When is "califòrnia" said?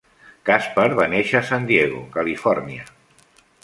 2.19-2.93